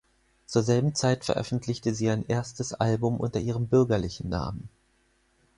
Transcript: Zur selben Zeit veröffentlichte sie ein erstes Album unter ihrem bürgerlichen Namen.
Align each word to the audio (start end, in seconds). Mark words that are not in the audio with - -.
Zur 0.47 0.63
selben 0.63 0.95
Zeit 0.95 1.23
veröffentlichte 1.25 1.93
sie 1.93 2.09
ein 2.09 2.25
erstes 2.27 2.73
Album 2.73 3.17
unter 3.19 3.39
ihrem 3.39 3.67
bürgerlichen 3.67 4.29
Namen. 4.29 4.67